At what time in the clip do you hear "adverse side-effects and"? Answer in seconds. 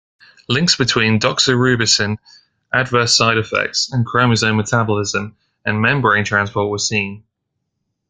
2.73-4.03